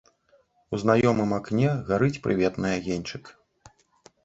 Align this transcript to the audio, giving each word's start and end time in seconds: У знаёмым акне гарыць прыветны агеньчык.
У 0.77 0.79
знаёмым 0.83 1.35
акне 1.37 1.69
гарыць 1.91 2.21
прыветны 2.25 2.73
агеньчык. 2.81 3.23